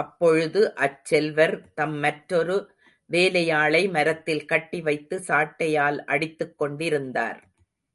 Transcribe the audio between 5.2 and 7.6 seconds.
சாட்டையால் அடித்துக் கொண்டிருந்தார்.